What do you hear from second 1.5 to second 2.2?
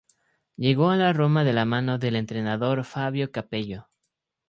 la mano del